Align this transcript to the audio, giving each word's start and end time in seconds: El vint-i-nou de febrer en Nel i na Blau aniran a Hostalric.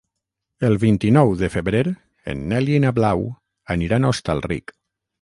El 0.69 0.77
vint-i-nou 0.83 1.33
de 1.43 1.51
febrer 1.57 1.83
en 2.35 2.43
Nel 2.55 2.75
i 2.79 2.83
na 2.89 2.95
Blau 2.99 3.25
aniran 3.79 4.05
a 4.11 4.15
Hostalric. 4.17 4.79